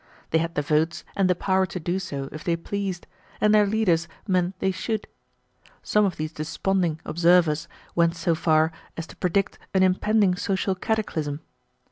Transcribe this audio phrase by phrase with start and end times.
[0.31, 3.05] They had the votes and the power to do so if they pleased,
[3.39, 5.05] and their leaders meant they should.
[5.83, 11.41] Some of these desponding observers went so far as to predict an impending social cataclysm.